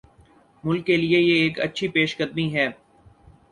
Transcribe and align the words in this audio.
ملک 0.63 0.85
کیلئے 0.85 1.19
یہ 1.19 1.41
ایک 1.43 1.59
اچھی 1.65 1.87
پیش 1.93 2.17
قدمی 2.17 2.47
ہے۔ 2.55 2.67